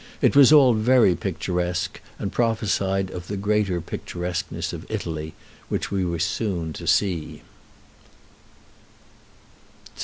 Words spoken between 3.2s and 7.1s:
the greater picturesqueness of Italy, which we were soon to